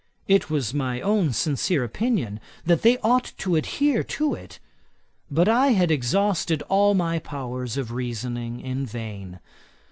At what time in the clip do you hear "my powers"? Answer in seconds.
6.95-7.77